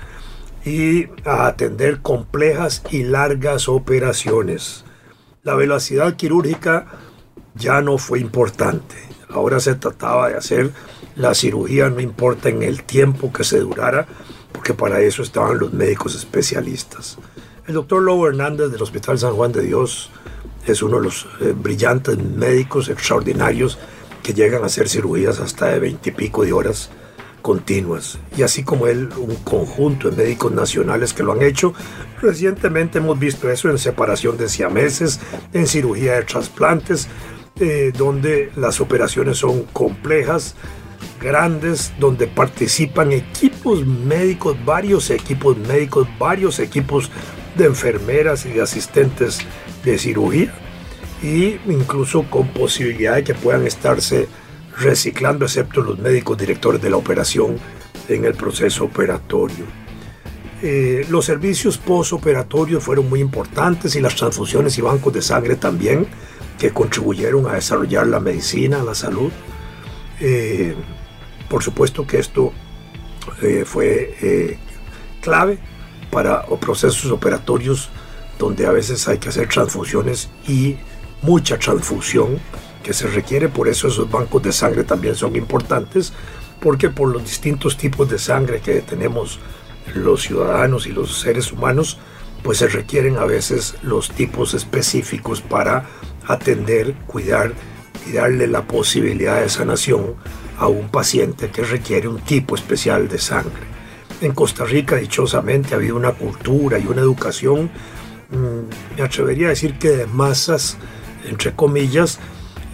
y 0.64 1.06
a 1.26 1.46
atender 1.46 2.00
complejas 2.00 2.82
y 2.90 3.02
largas 3.02 3.68
operaciones. 3.68 4.84
La 5.42 5.54
velocidad 5.54 6.16
quirúrgica 6.16 6.86
ya 7.54 7.82
no 7.82 7.98
fue 7.98 8.18
importante. 8.20 8.96
Ahora 9.28 9.60
se 9.60 9.74
trataba 9.74 10.30
de 10.30 10.36
hacer 10.36 10.72
la 11.14 11.34
cirugía, 11.34 11.90
no 11.90 12.00
importa 12.00 12.48
en 12.48 12.62
el 12.62 12.84
tiempo 12.84 13.32
que 13.32 13.44
se 13.44 13.60
durara, 13.60 14.06
porque 14.50 14.72
para 14.72 15.00
eso 15.00 15.22
estaban 15.22 15.58
los 15.58 15.74
médicos 15.74 16.14
especialistas. 16.14 17.18
El 17.66 17.74
doctor 17.74 18.02
Lobo 18.02 18.28
Hernández 18.28 18.70
del 18.70 18.80
Hospital 18.80 19.18
San 19.18 19.34
Juan 19.34 19.52
de 19.52 19.62
Dios 19.62 20.10
es 20.66 20.82
uno 20.82 20.96
de 20.96 21.04
los 21.04 21.26
eh, 21.40 21.54
brillantes 21.54 22.18
médicos 22.18 22.88
extraordinarios 22.88 23.78
que 24.26 24.34
llegan 24.34 24.64
a 24.64 24.66
hacer 24.66 24.88
cirugías 24.88 25.38
hasta 25.38 25.66
de 25.66 25.78
veintipico 25.78 26.44
de 26.44 26.52
horas 26.52 26.90
continuas. 27.42 28.18
Y 28.36 28.42
así 28.42 28.64
como 28.64 28.88
él, 28.88 29.08
un 29.16 29.36
conjunto 29.36 30.10
de 30.10 30.16
médicos 30.16 30.50
nacionales 30.50 31.12
que 31.12 31.22
lo 31.22 31.30
han 31.30 31.42
hecho. 31.42 31.74
Recientemente 32.20 32.98
hemos 32.98 33.16
visto 33.20 33.48
eso 33.48 33.70
en 33.70 33.78
separación 33.78 34.36
de 34.36 34.48
siameses, 34.48 35.20
en 35.52 35.68
cirugía 35.68 36.14
de 36.14 36.22
trasplantes, 36.24 37.06
eh, 37.60 37.92
donde 37.96 38.50
las 38.56 38.80
operaciones 38.80 39.38
son 39.38 39.62
complejas, 39.72 40.56
grandes, 41.20 41.92
donde 42.00 42.26
participan 42.26 43.12
equipos 43.12 43.86
médicos, 43.86 44.56
varios 44.64 45.08
equipos 45.10 45.56
médicos, 45.56 46.08
varios 46.18 46.58
equipos 46.58 47.12
de 47.56 47.66
enfermeras 47.66 48.44
y 48.44 48.48
de 48.48 48.62
asistentes 48.62 49.38
de 49.84 49.96
cirugía, 49.98 50.52
e 51.22 51.60
incluso 51.66 52.24
con 52.30 52.48
posibilidad 52.48 53.16
de 53.16 53.24
que 53.24 53.34
puedan 53.34 53.66
estarse 53.66 54.28
reciclando, 54.78 55.44
excepto 55.44 55.82
los 55.82 55.98
médicos 55.98 56.36
directores 56.36 56.80
de 56.82 56.90
la 56.90 56.96
operación 56.96 57.58
en 58.08 58.24
el 58.24 58.34
proceso 58.34 58.84
operatorio. 58.84 59.64
Eh, 60.62 61.06
los 61.10 61.24
servicios 61.24 61.78
postoperatorios 61.78 62.82
fueron 62.82 63.08
muy 63.08 63.20
importantes 63.20 63.94
y 63.94 64.00
las 64.00 64.14
transfusiones 64.14 64.76
y 64.78 64.82
bancos 64.82 65.12
de 65.12 65.22
sangre 65.22 65.56
también 65.56 66.06
que 66.58 66.70
contribuyeron 66.70 67.46
a 67.46 67.54
desarrollar 67.54 68.06
la 68.06 68.20
medicina, 68.20 68.82
la 68.82 68.94
salud. 68.94 69.30
Eh, 70.20 70.74
por 71.48 71.62
supuesto 71.62 72.06
que 72.06 72.18
esto 72.18 72.52
eh, 73.42 73.64
fue 73.66 74.14
eh, 74.22 74.58
clave 75.20 75.58
para 76.10 76.44
procesos 76.60 77.10
operatorios 77.10 77.90
donde 78.38 78.66
a 78.66 78.70
veces 78.70 79.06
hay 79.08 79.18
que 79.18 79.28
hacer 79.28 79.48
transfusiones 79.48 80.30
y 80.46 80.76
mucha 81.22 81.58
transfusión 81.58 82.38
que 82.82 82.92
se 82.92 83.08
requiere, 83.08 83.48
por 83.48 83.68
eso 83.68 83.88
esos 83.88 84.10
bancos 84.10 84.42
de 84.42 84.52
sangre 84.52 84.84
también 84.84 85.14
son 85.14 85.34
importantes, 85.34 86.12
porque 86.60 86.88
por 86.90 87.08
los 87.08 87.24
distintos 87.24 87.76
tipos 87.76 88.08
de 88.08 88.18
sangre 88.18 88.60
que 88.60 88.80
tenemos 88.80 89.40
los 89.94 90.22
ciudadanos 90.22 90.86
y 90.86 90.92
los 90.92 91.20
seres 91.20 91.52
humanos, 91.52 91.98
pues 92.42 92.58
se 92.58 92.68
requieren 92.68 93.16
a 93.16 93.24
veces 93.24 93.74
los 93.82 94.10
tipos 94.10 94.54
específicos 94.54 95.40
para 95.40 95.86
atender, 96.26 96.94
cuidar 97.06 97.52
y 98.06 98.12
darle 98.12 98.46
la 98.46 98.62
posibilidad 98.62 99.40
de 99.40 99.48
sanación 99.48 100.14
a 100.58 100.68
un 100.68 100.88
paciente 100.88 101.50
que 101.50 101.62
requiere 101.62 102.08
un 102.08 102.20
tipo 102.20 102.54
especial 102.54 103.08
de 103.08 103.18
sangre. 103.18 103.66
En 104.20 104.32
Costa 104.32 104.64
Rica, 104.64 104.96
dichosamente, 104.96 105.74
ha 105.74 105.76
habido 105.76 105.96
una 105.96 106.12
cultura 106.12 106.78
y 106.78 106.86
una 106.86 107.02
educación, 107.02 107.70
mm, 108.30 108.96
me 108.96 109.02
atrevería 109.02 109.48
a 109.48 109.50
decir 109.50 109.78
que 109.78 109.90
de 109.90 110.06
masas, 110.06 110.78
entre 111.26 111.54
comillas, 111.54 112.18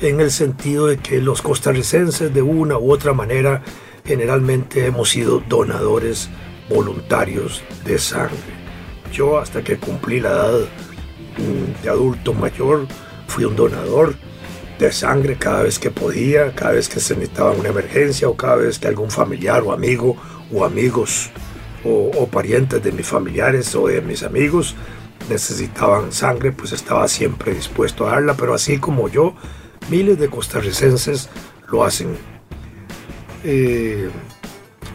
en 0.00 0.20
el 0.20 0.30
sentido 0.30 0.86
de 0.86 0.98
que 0.98 1.20
los 1.20 1.42
costarricenses 1.42 2.32
de 2.32 2.42
una 2.42 2.78
u 2.78 2.92
otra 2.92 3.12
manera 3.12 3.62
generalmente 4.04 4.86
hemos 4.86 5.10
sido 5.10 5.42
donadores 5.48 6.28
voluntarios 6.68 7.62
de 7.84 7.98
sangre. 7.98 8.36
Yo 9.12 9.38
hasta 9.38 9.62
que 9.62 9.76
cumplí 9.76 10.20
la 10.20 10.30
edad 10.30 10.58
mm, 11.38 11.82
de 11.82 11.88
adulto 11.88 12.34
mayor 12.34 12.86
fui 13.26 13.44
un 13.44 13.56
donador 13.56 14.14
de 14.78 14.90
sangre 14.90 15.36
cada 15.36 15.62
vez 15.62 15.78
que 15.78 15.90
podía, 15.90 16.54
cada 16.54 16.72
vez 16.72 16.88
que 16.88 16.98
se 16.98 17.14
necesitaba 17.14 17.52
una 17.52 17.68
emergencia 17.68 18.28
o 18.28 18.36
cada 18.36 18.56
vez 18.56 18.78
que 18.78 18.88
algún 18.88 19.10
familiar 19.10 19.62
o 19.62 19.72
amigo 19.72 20.16
o 20.52 20.64
amigos 20.64 21.30
o, 21.84 22.26
parientes 22.28 22.82
de 22.82 22.92
mis 22.92 23.06
familiares 23.06 23.74
o 23.74 23.88
de 23.88 24.00
mis 24.00 24.22
amigos 24.22 24.76
necesitaban 25.32 26.12
sangre, 26.12 26.52
pues 26.52 26.72
estaba 26.72 27.08
siempre 27.08 27.54
dispuesto 27.54 28.06
a 28.06 28.12
darla, 28.12 28.34
pero 28.34 28.54
así 28.54 28.78
como 28.78 29.08
yo, 29.08 29.34
miles 29.90 30.18
de 30.18 30.28
costarricenses 30.28 31.28
lo 31.68 31.84
hacen. 31.84 32.16
Eh, 33.44 34.10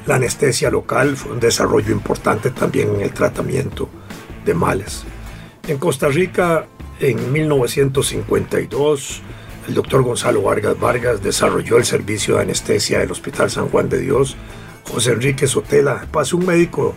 la 0.05 0.15
anestesia 0.15 0.69
local 0.69 1.17
fue 1.17 1.33
un 1.33 1.39
desarrollo 1.39 1.91
importante 1.91 2.51
también 2.51 2.95
en 2.95 3.01
el 3.01 3.11
tratamiento 3.11 3.89
de 4.45 4.53
males. 4.53 5.03
En 5.67 5.77
Costa 5.77 6.07
Rica, 6.07 6.65
en 6.99 7.31
1952, 7.33 9.21
el 9.67 9.73
doctor 9.73 10.01
Gonzalo 10.03 10.41
Vargas 10.43 10.79
Vargas 10.79 11.21
desarrolló 11.21 11.77
el 11.77 11.83
servicio 11.83 12.35
de 12.35 12.43
anestesia 12.43 12.99
del 12.99 13.11
Hospital 13.11 13.49
San 13.51 13.67
Juan 13.67 13.89
de 13.89 13.99
Dios 13.99 14.37
José 14.89 15.11
Enrique 15.11 15.47
Sotela. 15.47 16.07
Pasó 16.11 16.37
un 16.37 16.45
médico 16.45 16.95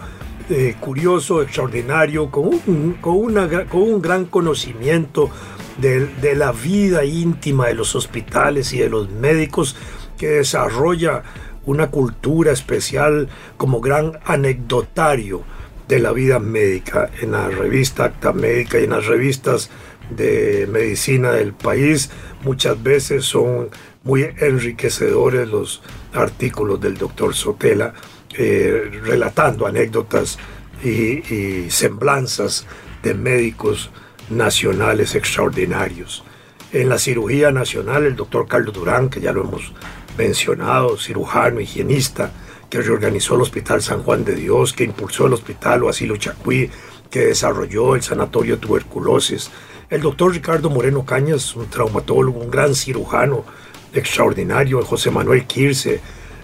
eh, 0.51 0.77
curioso, 0.81 1.43
extraordinario, 1.43 2.31
con 2.31 2.49
un, 2.49 2.97
con, 3.01 3.33
con 3.69 3.83
un 3.83 4.03
gran 4.03 4.25
conocimiento 4.27 5.31
de, 5.79 6.07
de, 6.07 6.35
la 6.35 6.53
vida 6.53 7.05
íntima 7.05 7.69
de 7.69 7.75
los 7.75 7.95
hospitales 7.95 8.73
y 8.73 8.79
de 8.79 8.91
los 8.91 9.11
médicos, 9.11 9.77
que 10.19 10.29
desarrolla 10.29 11.23
una 11.65 11.91
cultura 11.91 12.53
especial 12.53 13.29
como 13.57 13.81
gran 13.81 14.19
anecdotario 14.25 15.43
de 15.89 15.99
la 15.99 16.13
vida 16.13 16.39
médica 16.39 17.11
en 17.21 17.33
la 17.33 17.49
revista 17.49 18.05
Acta 18.05 18.33
Médica 18.33 18.79
y 18.79 18.85
en 18.85 18.91
las 18.91 19.07
revistas 19.07 19.71
de 20.11 20.69
medicina 20.71 21.33
del 21.33 21.53
país. 21.53 22.11
Muchas 22.43 22.83
veces 22.83 23.25
son 23.25 23.71
muy 24.03 24.29
enriquecedores 24.39 25.49
los 25.49 25.83
artículos 26.13 26.81
del 26.81 26.97
doctor 26.97 27.35
Sotela, 27.35 27.95
eh, 28.37 28.91
relatando 29.03 29.67
anécdotas 29.67 30.39
y, 30.85 31.69
semblanzas 31.71 32.67
de 33.03 33.15
médicos 33.15 33.91
nacionales 34.29 35.15
extraordinarios. 35.15 36.25
En 36.73 36.89
la 36.89 36.99
cirugía 36.99 37.51
nacional, 37.51 38.05
el 38.05 38.17
doctor 38.17 38.47
Carlos 38.47 38.75
Durán, 38.75 39.11
que 39.11 39.21
ya 39.21 39.33
lo 39.33 39.43
hemos 39.43 39.73
mencionado, 40.17 40.97
cirujano, 40.97 41.61
higienista, 41.61 42.31
que 42.69 42.81
reorganizó 42.81 43.35
el 43.35 43.43
Hospital 43.43 43.83
San 43.83 44.05
Juan 44.05 44.25
de 44.25 44.37
Dios, 44.37 44.73
que 44.73 44.85
impulsó 44.85 45.27
el 45.27 45.33
Hospital 45.33 45.89
Asilo 45.89 46.17
Chacuí, 46.17 46.71
que 47.11 47.27
desarrolló 47.27 47.97
el 47.97 48.03
Sanatorio 48.03 48.59
Tuberculosis. 48.59 49.51
El 49.91 50.03
doctor 50.03 50.33
Ricardo 50.33 50.71
Moreno 50.71 51.05
Cañas, 51.05 51.57
un 51.57 51.69
traumatólogo, 51.69 52.39
un 52.39 52.51
gran 52.51 52.77
cirujano, 52.77 53.45
extraordinario, 53.93 54.81
José 54.85 55.11
Manuel 55.11 55.47
Quirce, 55.47 56.01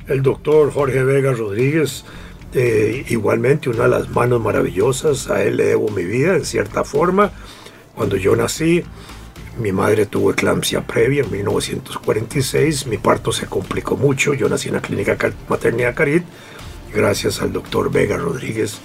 el 0.06 0.22
doctor 0.22 0.72
Jorge 0.72 1.02
Vega 1.04 1.32
Rodríguez, 1.32 2.04
eh, 2.54 3.04
igualmente 3.08 3.68
una 3.68 3.84
de 3.84 3.88
las 3.90 4.08
manos 4.10 4.40
maravillosas, 4.40 5.28
a 5.30 5.42
él 5.42 5.56
le 5.56 5.66
debo 5.66 5.88
mi 5.90 6.04
vida 6.04 6.36
en 6.36 6.44
cierta 6.44 6.84
forma. 6.84 7.32
Cuando 7.94 8.16
yo 8.16 8.36
nací, 8.36 8.82
mi 9.58 9.72
madre 9.72 10.06
tuvo 10.06 10.32
eclampsia 10.32 10.86
previa 10.86 11.22
en 11.22 11.30
1946, 11.30 12.86
mi 12.86 12.98
parto 12.98 13.32
se 13.32 13.46
complicó 13.46 13.96
mucho, 13.96 14.34
yo 14.34 14.48
nací 14.48 14.68
en 14.68 14.74
la 14.74 14.82
clínica 14.82 15.16
maternidad 15.48 15.94
Carit, 15.94 16.24
gracias 16.94 17.40
al 17.40 17.52
doctor 17.52 17.90
Vega 17.90 18.16
Rodríguez 18.16 18.78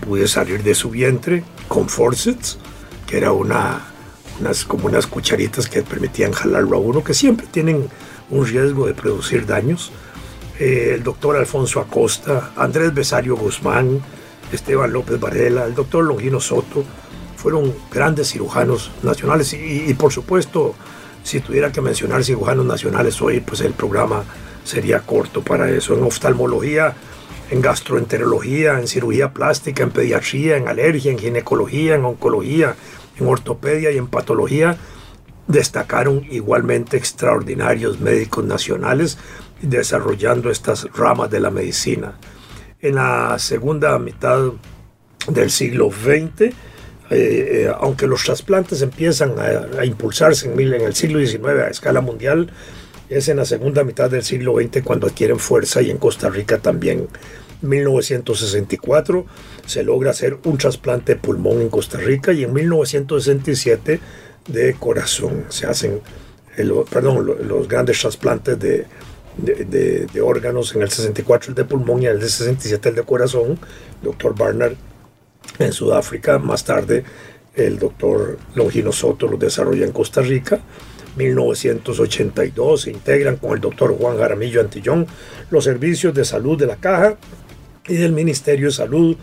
pude 0.00 0.28
salir 0.28 0.62
de 0.62 0.74
su 0.74 0.90
vientre 0.90 1.42
con 1.68 1.88
forceps, 1.88 2.58
que 3.06 3.16
era 3.16 3.32
una 3.32 3.92
unas, 4.40 4.64
como 4.64 4.86
unas 4.86 5.06
cucharitas 5.06 5.68
que 5.68 5.82
permitían 5.82 6.32
jalarlo 6.32 6.76
a 6.76 6.80
uno, 6.80 7.02
que 7.02 7.14
siempre 7.14 7.46
tienen 7.50 7.88
un 8.30 8.46
riesgo 8.46 8.86
de 8.86 8.94
producir 8.94 9.46
daños. 9.46 9.92
Eh, 10.58 10.92
el 10.94 11.02
doctor 11.02 11.36
Alfonso 11.36 11.80
Acosta, 11.80 12.52
Andrés 12.56 12.94
Besario 12.94 13.36
Guzmán, 13.36 14.00
Esteban 14.52 14.92
López 14.92 15.20
Varela, 15.20 15.64
el 15.64 15.74
doctor 15.74 16.04
Longino 16.04 16.40
Soto, 16.40 16.84
fueron 17.36 17.74
grandes 17.92 18.30
cirujanos 18.30 18.90
nacionales 19.02 19.52
y, 19.52 19.92
por 19.94 20.12
supuesto, 20.12 20.74
si 21.22 21.40
tuviera 21.40 21.70
que 21.70 21.80
mencionar 21.80 22.24
cirujanos 22.24 22.64
nacionales 22.64 23.20
hoy, 23.20 23.40
pues 23.40 23.60
el 23.60 23.72
programa 23.72 24.24
sería 24.64 25.00
corto 25.00 25.42
para 25.42 25.70
eso. 25.70 25.94
En 25.94 26.02
oftalmología, 26.04 26.94
en 27.50 27.60
gastroenterología, 27.60 28.78
en 28.78 28.88
cirugía 28.88 29.32
plástica, 29.32 29.82
en 29.82 29.90
pediatría, 29.90 30.56
en 30.56 30.68
alergia, 30.68 31.12
en 31.12 31.18
ginecología, 31.18 31.96
en 31.96 32.04
oncología, 32.04 32.74
en 33.18 33.26
ortopedia 33.26 33.90
y 33.90 33.98
en 33.98 34.06
patología 34.06 34.76
destacaron 35.46 36.26
igualmente 36.30 36.96
extraordinarios 36.96 38.00
médicos 38.00 38.44
nacionales 38.44 39.18
desarrollando 39.62 40.50
estas 40.50 40.86
ramas 40.94 41.30
de 41.30 41.40
la 41.40 41.50
medicina. 41.50 42.18
En 42.80 42.96
la 42.96 43.38
segunda 43.38 43.98
mitad 43.98 44.52
del 45.28 45.50
siglo 45.50 45.90
XX, 45.90 46.42
eh, 46.42 46.52
eh, 47.10 47.72
aunque 47.78 48.06
los 48.06 48.24
trasplantes 48.24 48.82
empiezan 48.82 49.34
a, 49.38 49.84
impulsarse 49.84 50.52
en, 50.52 50.58
el 50.60 50.94
siglo 50.94 51.24
XIX 51.24 51.46
a 51.46 51.68
escala 51.68 52.00
mundial, 52.00 52.50
es 53.08 53.28
en 53.28 53.36
la 53.36 53.44
segunda 53.44 53.84
mitad 53.84 54.10
del 54.10 54.24
siglo 54.24 54.54
XX 54.60 54.82
cuando 54.82 55.06
adquieren 55.06 55.38
fuerza 55.38 55.80
y 55.80 55.90
en 55.90 55.98
Costa 55.98 56.28
Rica 56.28 56.58
también 56.58 57.08
1964 57.62 59.26
se 59.66 59.82
logra 59.82 60.10
hacer 60.10 60.38
un 60.44 60.58
trasplante 60.58 61.14
de 61.14 61.20
pulmón 61.20 61.60
en 61.60 61.68
Costa 61.68 61.98
Rica 61.98 62.32
y 62.32 62.44
en 62.44 62.52
1967 62.52 64.00
de 64.48 64.74
corazón. 64.74 65.44
Se 65.48 65.66
hacen 65.66 66.00
los 66.58 67.68
grandes 67.68 68.00
trasplantes 68.00 68.58
de, 68.58 68.86
de, 69.36 70.20
órganos 70.20 70.74
en 70.74 70.82
el 70.82 70.90
64 70.90 71.50
el 71.50 71.54
de 71.54 71.64
pulmón 71.64 72.02
y 72.02 72.06
en 72.06 72.12
el 72.12 72.22
67 72.22 72.88
el 72.88 72.94
de 72.94 73.02
corazón. 73.02 73.58
Doctor 74.02 74.34
Barnard 74.36 74.74
en 75.58 75.72
Sudáfrica. 75.72 76.38
Más 76.38 76.64
tarde 76.64 77.04
el 77.54 77.78
doctor 77.78 78.38
Longino 78.54 78.92
Soto 78.92 79.26
lo 79.26 79.36
desarrolla 79.36 79.84
en 79.84 79.92
Costa 79.92 80.20
Rica. 80.20 80.60
1982 81.16 82.82
se 82.82 82.90
integran 82.90 83.36
con 83.36 83.52
el 83.52 83.60
doctor 83.60 83.96
Juan 83.96 84.18
Jaramillo 84.18 84.60
Antillón 84.60 85.06
los 85.50 85.64
servicios 85.64 86.12
de 86.12 86.24
salud 86.24 86.58
de 86.58 86.66
la 86.66 86.76
Caja 86.76 87.16
y 87.88 87.94
del 87.94 88.12
Ministerio 88.12 88.66
de 88.66 88.72
Salud 88.72 89.16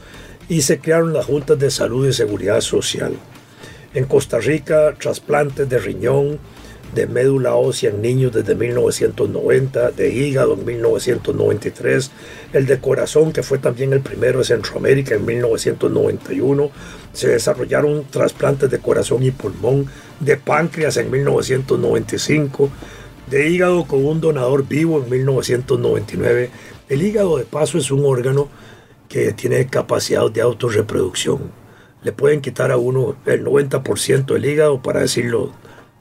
y 0.49 0.61
se 0.61 0.79
crearon 0.79 1.13
las 1.13 1.25
juntas 1.25 1.59
de 1.59 1.69
salud 1.69 2.07
y 2.07 2.13
seguridad 2.13 2.61
social. 2.61 3.13
En 3.93 4.05
Costa 4.05 4.39
Rica, 4.39 4.95
trasplantes 4.99 5.69
de 5.69 5.77
riñón, 5.77 6.39
de 6.93 7.07
médula 7.07 7.55
ósea 7.55 7.89
en 7.89 8.01
niños 8.01 8.31
desde 8.33 8.55
1990, 8.55 9.91
de 9.91 10.13
hígado 10.13 10.53
en 10.53 10.65
1993, 10.65 12.11
el 12.53 12.65
de 12.65 12.79
corazón, 12.79 13.31
que 13.31 13.43
fue 13.43 13.57
también 13.57 13.93
el 13.93 14.01
primero 14.01 14.39
de 14.39 14.45
Centroamérica 14.45 15.15
en 15.15 15.25
1991, 15.25 16.71
se 17.13 17.27
desarrollaron 17.29 18.05
trasplantes 18.09 18.69
de 18.69 18.79
corazón 18.79 19.23
y 19.23 19.31
pulmón, 19.31 19.87
de 20.19 20.37
páncreas 20.37 20.97
en 20.97 21.11
1995, 21.11 22.69
de 23.29 23.49
hígado 23.49 23.85
con 23.85 24.05
un 24.05 24.21
donador 24.21 24.67
vivo 24.67 25.01
en 25.01 25.09
1999 25.09 26.49
el 26.89 27.01
hígado 27.01 27.37
de 27.37 27.45
paso 27.45 27.77
es 27.77 27.91
un 27.91 28.05
órgano 28.05 28.49
que 29.07 29.31
tiene 29.31 29.65
capacidad 29.67 30.29
de 30.29 30.41
autorreproducción. 30.41 31.51
Le 32.03 32.11
pueden 32.11 32.41
quitar 32.41 32.71
a 32.71 32.77
uno 32.77 33.15
el 33.25 33.43
90% 33.45 34.25
del 34.25 34.45
hígado, 34.45 34.81
para 34.81 34.99
decirlo 34.99 35.53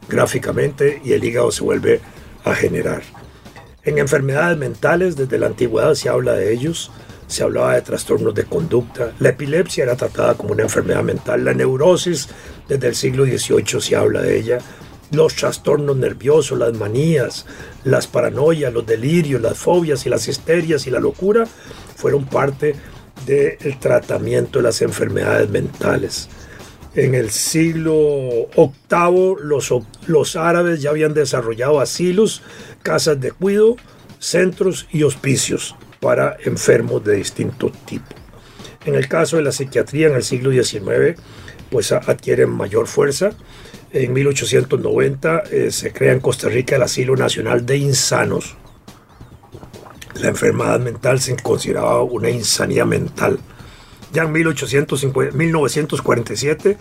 gráficamente, 0.09 1.01
y 1.05 1.13
el 1.13 1.25
hígado 1.25 1.51
se 1.51 1.63
vuelve 1.63 2.01
a 2.45 2.55
generar. 2.55 3.03
En 3.85 3.99
enfermedades 3.99 4.59
mentales, 4.59 5.17
desde 5.17 5.39
la 5.39 5.47
antigüedad 5.47 5.95
se 5.95 6.09
habla 6.09 6.35
de 6.35 6.53
ellos, 6.53 6.91
se 7.27 7.43
hablaba 7.43 7.75
de 7.75 7.83
trastornos 7.83 8.35
de 8.35 8.45
conducta, 8.45 9.13
la 9.19 9.31
epilepsia 9.31 9.85
era 9.85 9.97
tratada 9.97 10.35
como 10.35 10.53
una 10.53 10.65
enfermedad 10.65 11.03
mental, 11.03 11.45
la 11.45 11.55
neurosis, 11.55 12.29
desde 12.69 12.89
el 12.89 12.95
siglo 12.95 13.25
XVIII 13.25 13.81
se 13.81 13.97
habla 13.97 14.21
de 14.21 14.39
ella, 14.39 14.59
los 15.13 15.35
trastornos 15.35 15.97
nerviosos, 15.97 16.59
las 16.59 16.75
manías, 16.75 17.47
las 17.85 18.07
paranoias, 18.07 18.73
los 18.73 18.87
delirios, 18.87 19.41
las 19.43 19.59
fobias 19.59 20.07
y 20.07 20.09
las 20.09 20.27
histerias 20.27 20.87
y 20.87 20.91
la 20.91 21.01
locura 21.01 21.47
fueron 21.97 22.25
parte 22.25 22.75
del 23.27 23.79
tratamiento 23.79 24.59
de 24.59 24.65
las 24.65 24.81
enfermedades 24.83 25.49
mentales. 25.51 26.29
En 26.95 27.15
el 27.15 27.31
siglo 27.31 28.49
VIII 28.55 29.37
los, 29.43 29.73
los 30.07 30.37
árabes 30.37 30.83
ya 30.83 30.91
habían 30.91 31.15
desarrollado 31.15 31.81
asilos, 31.81 32.43
casas 32.83 33.21
de 33.21 33.33
cuido, 33.33 33.77
centros 34.19 34.87
y 34.93 35.03
hospicios 35.03 35.75
para 36.01 36.37
enfermos 36.45 37.03
de 37.05 37.17
distinto 37.17 37.73
tipo. 37.87 38.07
En 38.85 38.95
el 38.95 39.09
caso 39.09 39.37
de 39.37 39.43
la 39.43 39.53
psiquiatría 39.53 40.09
en 40.09 40.17
el 40.17 40.23
siglo 40.23 40.51
XIX, 40.51 41.19
pues 41.71 41.93
adquieren 41.93 42.51
mayor 42.51 42.87
fuerza 42.87 43.31
en 43.93 44.15
1890 44.15 45.43
eh, 45.51 45.71
se 45.71 45.93
crea 45.93 46.13
en 46.13 46.21
Costa 46.21 46.49
Rica 46.49 46.77
el 46.77 46.83
Asilo 46.83 47.15
Nacional 47.15 47.67
de 47.67 47.77
Insanos. 47.77 48.57
La 50.15 50.29
enfermedad 50.29 50.81
mental 50.81 51.21
se 51.21 51.37
consideraba 51.37 52.03
una 52.03 52.31
insanidad 52.31 52.87
mental. 52.87 53.39
Ya 54.13 54.25
en 54.25 54.33
1947 54.33 56.77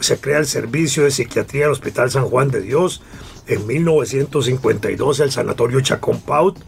se 0.00 0.18
crea 0.18 0.38
el 0.38 0.46
Servicio 0.46 1.04
de 1.04 1.10
Psiquiatría 1.10 1.64
del 1.64 1.72
Hospital 1.72 2.10
San 2.10 2.24
Juan 2.24 2.50
de 2.50 2.62
Dios. 2.62 3.02
En 3.46 3.66
1952 3.66 5.20
el 5.20 5.30
Sanatorio 5.30 5.80
Chacón 5.80 6.20
Paut 6.20 6.58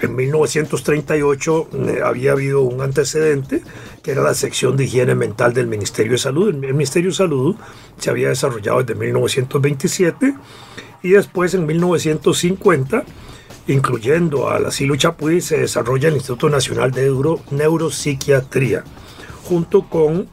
en 0.00 0.16
1938 0.16 1.68
eh, 1.72 2.00
había 2.02 2.32
habido 2.32 2.62
un 2.62 2.80
antecedente 2.80 3.62
que 4.02 4.12
era 4.12 4.22
la 4.22 4.34
sección 4.34 4.76
de 4.76 4.84
higiene 4.84 5.14
mental 5.14 5.52
del 5.52 5.66
Ministerio 5.66 6.12
de 6.12 6.18
Salud. 6.18 6.48
El 6.48 6.56
Ministerio 6.56 7.10
de 7.10 7.16
Salud 7.16 7.56
se 7.98 8.08
había 8.08 8.28
desarrollado 8.28 8.82
desde 8.82 8.98
1927 8.98 10.34
y 11.02 11.10
después 11.10 11.52
en 11.54 11.66
1950, 11.66 13.04
incluyendo 13.66 14.48
al 14.48 14.66
asilo 14.66 14.96
Chapuí, 14.96 15.42
se 15.42 15.58
desarrolla 15.58 16.08
el 16.08 16.14
Instituto 16.14 16.48
Nacional 16.48 16.92
de 16.92 17.12
Neuropsiquiatría, 17.50 18.84
junto 19.50 19.82
con 19.82 20.28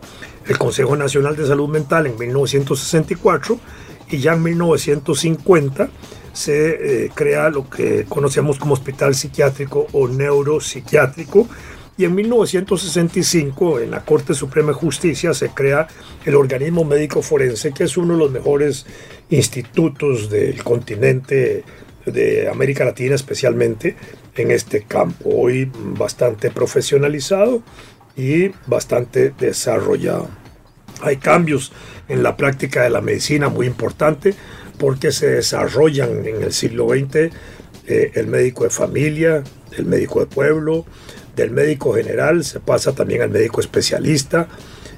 el 0.47 0.57
Consejo 0.59 0.95
Nacional 0.95 1.35
de 1.35 1.47
Salud 1.47 1.67
Mental 1.67 2.05
en 2.05 2.19
1964 2.19 3.59
y 4.11 4.19
ya 4.19 4.33
en 4.33 4.43
1950 4.43 5.89
se 6.33 7.05
eh, 7.05 7.11
crea 7.15 7.49
lo 7.49 7.67
que 7.67 8.05
conocemos 8.07 8.59
como 8.59 8.75
hospital 8.75 9.15
psiquiátrico 9.15 9.87
o 9.91 10.07
neuropsiquiátrico 10.07 11.47
Y 11.97 12.05
en 12.05 12.13
1965, 12.13 13.79
en 13.79 13.89
la 13.89 14.05
Corte 14.05 14.35
Suprema 14.35 14.67
de 14.67 14.75
Justicia, 14.75 15.33
se 15.33 15.49
crea 15.49 15.87
el 16.23 16.35
organismo 16.35 16.83
médico 16.83 17.23
forense, 17.23 17.73
que 17.73 17.85
es 17.85 17.97
uno 17.97 18.13
de 18.13 18.19
los 18.19 18.29
mejores 18.29 18.85
institutos 19.31 20.29
del 20.29 20.63
continente 20.63 21.63
de 22.05 22.47
América 22.47 22.85
Latina 22.85 23.15
especialmente 23.15 23.95
en 24.35 24.51
este 24.51 24.83
campo, 24.83 25.29
hoy 25.29 25.71
bastante 25.73 26.51
profesionalizado 26.51 27.63
y 28.17 28.51
bastante 28.65 29.33
desarrollado. 29.37 30.27
Hay 31.01 31.17
cambios 31.17 31.71
en 32.09 32.23
la 32.23 32.35
práctica 32.35 32.83
de 32.83 32.89
la 32.89 33.01
medicina 33.01 33.47
muy 33.47 33.67
importante 33.67 34.33
porque 34.79 35.11
se 35.11 35.27
desarrollan 35.27 36.25
en 36.25 36.41
el 36.41 36.51
siglo 36.51 36.89
XX 36.89 37.31
eh, 37.87 38.11
el 38.15 38.27
médico 38.27 38.63
de 38.65 38.69
familia, 38.69 39.43
el 39.77 39.85
médico 39.85 40.19
de 40.19 40.25
pueblo, 40.25 40.85
del 41.37 41.51
médico 41.51 41.93
general 41.93 42.43
se 42.43 42.59
pasa 42.59 42.93
también 42.93 43.21
al 43.21 43.29
médico 43.29 43.61
especialista. 43.61 44.47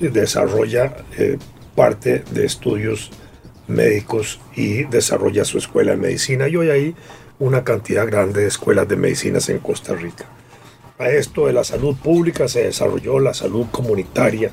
desarrolla 0.00 0.96
eh, 1.16 1.38
parte 1.74 2.22
de 2.30 2.44
estudios 2.44 3.10
médicos 3.66 4.38
y 4.56 4.84
desarrolla 4.84 5.44
su 5.44 5.58
escuela 5.58 5.90
de 5.92 5.98
medicina 5.98 6.48
y 6.48 6.56
hoy 6.56 6.70
hay 6.70 6.96
una 7.38 7.62
cantidad 7.64 8.06
grande 8.06 8.40
de 8.42 8.48
escuelas 8.48 8.88
de 8.88 8.96
medicinas 8.96 9.48
en 9.48 9.58
Costa 9.58 9.94
Rica. 9.94 10.26
A 10.98 11.10
esto 11.10 11.46
de 11.46 11.52
la 11.52 11.62
salud 11.62 11.94
pública 11.94 12.48
se 12.48 12.64
desarrolló 12.64 13.20
la 13.20 13.32
salud 13.32 13.66
comunitaria 13.70 14.50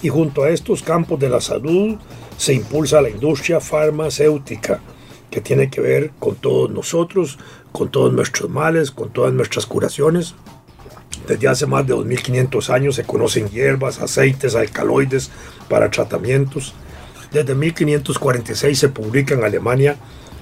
y 0.00 0.10
junto 0.10 0.44
a 0.44 0.50
estos 0.50 0.80
campos 0.80 1.18
de 1.18 1.28
la 1.28 1.40
salud 1.40 1.96
se 2.36 2.54
impulsa 2.54 3.02
la 3.02 3.10
industria 3.10 3.58
farmacéutica 3.58 4.80
que 5.28 5.40
tiene 5.40 5.70
que 5.70 5.80
ver 5.80 6.12
con 6.20 6.36
todos 6.36 6.70
nosotros, 6.70 7.36
con 7.72 7.90
todos 7.90 8.12
nuestros 8.12 8.48
males, 8.48 8.92
con 8.92 9.12
todas 9.12 9.32
nuestras 9.32 9.66
curaciones. 9.66 10.36
Desde 11.26 11.48
hace 11.48 11.66
más 11.66 11.84
de 11.84 11.94
2500 11.94 12.70
años 12.70 12.94
se 12.94 13.02
conocen 13.02 13.48
hierbas, 13.48 14.00
aceites, 14.00 14.54
alcaloides 14.54 15.32
para 15.68 15.90
tratamientos. 15.90 16.74
Desde 17.32 17.56
1546 17.56 18.78
se 18.78 18.88
publica 18.88 19.34
en 19.34 19.42
Alemania 19.42 19.96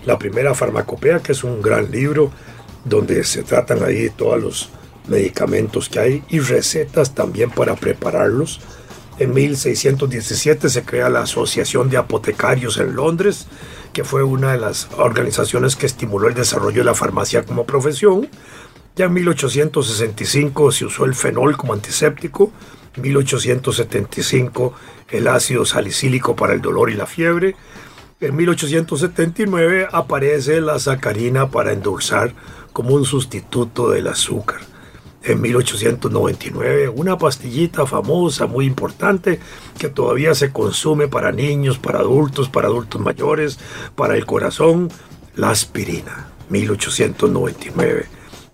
la 0.04 0.18
primera 0.18 0.54
farmacopea, 0.54 1.20
que 1.20 1.32
es 1.32 1.44
un 1.44 1.62
gran 1.62 1.90
libro 1.90 2.30
donde 2.84 3.24
se 3.24 3.42
tratan 3.42 3.82
ahí 3.82 4.10
todos 4.10 4.42
los 4.42 4.70
medicamentos 5.08 5.88
que 5.88 6.00
hay 6.00 6.24
y 6.28 6.40
recetas 6.40 7.14
también 7.14 7.50
para 7.50 7.76
prepararlos. 7.76 8.60
En 9.18 9.34
1617 9.34 10.70
se 10.70 10.82
crea 10.82 11.10
la 11.10 11.20
Asociación 11.20 11.90
de 11.90 11.98
Apotecarios 11.98 12.78
en 12.78 12.94
Londres, 12.94 13.46
que 13.92 14.02
fue 14.02 14.22
una 14.22 14.52
de 14.52 14.58
las 14.58 14.88
organizaciones 14.96 15.76
que 15.76 15.84
estimuló 15.84 16.28
el 16.28 16.34
desarrollo 16.34 16.78
de 16.78 16.84
la 16.84 16.94
farmacia 16.94 17.44
como 17.44 17.66
profesión. 17.66 18.28
Ya 18.96 19.06
en 19.06 19.12
1865 19.12 20.72
se 20.72 20.86
usó 20.86 21.04
el 21.04 21.14
fenol 21.14 21.56
como 21.56 21.74
antiséptico, 21.74 22.50
1875 22.96 24.74
el 25.10 25.28
ácido 25.28 25.66
salicílico 25.66 26.34
para 26.34 26.54
el 26.54 26.62
dolor 26.62 26.90
y 26.90 26.94
la 26.94 27.06
fiebre, 27.06 27.56
en 28.20 28.36
1879 28.36 29.88
aparece 29.92 30.60
la 30.60 30.78
sacarina 30.78 31.50
para 31.50 31.72
endulzar 31.72 32.34
como 32.72 32.94
un 32.94 33.04
sustituto 33.04 33.90
del 33.90 34.06
azúcar 34.06 34.69
en 35.22 35.40
1899, 35.40 36.88
una 36.88 37.18
pastillita 37.18 37.84
famosa, 37.86 38.46
muy 38.46 38.64
importante, 38.64 39.38
que 39.78 39.88
todavía 39.88 40.34
se 40.34 40.50
consume 40.50 41.08
para 41.08 41.30
niños, 41.30 41.78
para 41.78 41.98
adultos, 41.98 42.48
para 42.48 42.68
adultos 42.68 43.00
mayores, 43.00 43.58
para 43.96 44.16
el 44.16 44.24
corazón, 44.24 44.90
la 45.36 45.50
aspirina, 45.50 46.28
1899. 46.48 48.06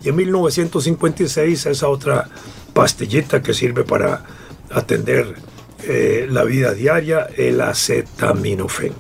Y 0.03 0.09
en 0.09 0.17
1956 0.17 1.67
esa 1.67 1.89
otra 1.89 2.29
pastillita 2.73 3.43
que 3.43 3.55
sirve 3.55 3.85
para 3.85 4.25
atender 4.71 5.37
eh, 5.85 6.27
la 6.29 6.45
vida 6.45 6.73
diaria, 6.73 7.29
el 7.37 7.61
acetaminofén. 7.61 8.93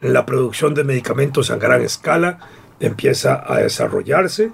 La 0.00 0.26
producción 0.26 0.74
de 0.74 0.84
medicamentos 0.84 1.50
a 1.50 1.56
gran 1.56 1.82
escala 1.82 2.40
empieza 2.80 3.42
a 3.46 3.58
desarrollarse 3.58 4.50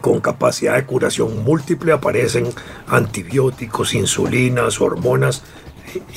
con 0.00 0.20
capacidad 0.20 0.76
de 0.76 0.84
curación 0.84 1.44
múltiple 1.44 1.92
aparecen 1.92 2.48
antibióticos, 2.86 3.94
insulinas, 3.94 4.80
hormonas 4.80 5.42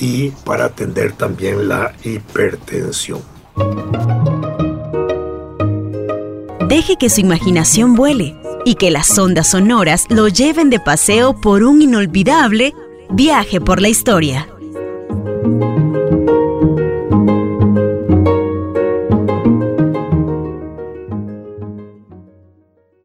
y 0.00 0.30
para 0.44 0.66
atender 0.66 1.12
también 1.12 1.68
la 1.68 1.92
hipertensión. 2.02 3.20
Deje 6.68 6.96
que 6.96 7.10
su 7.10 7.20
imaginación 7.20 7.94
vuele 7.94 8.36
y 8.64 8.74
que 8.74 8.90
las 8.90 9.16
ondas 9.18 9.50
sonoras 9.50 10.06
lo 10.10 10.28
lleven 10.28 10.70
de 10.70 10.80
paseo 10.80 11.40
por 11.40 11.62
un 11.62 11.80
inolvidable 11.80 12.74
viaje 13.10 13.60
por 13.60 13.80
la 13.80 13.88
historia. 13.88 14.48